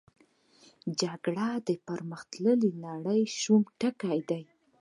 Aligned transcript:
جګړه 1.01 1.47
د 1.67 1.69
پرمختللې 1.87 2.71
نړۍ 2.85 3.21
د 3.27 3.31
شرم 3.39 3.63
ټکی 3.79 4.19
دی 4.29 4.43